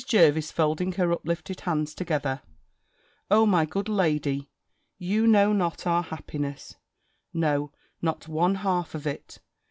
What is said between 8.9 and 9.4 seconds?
of it.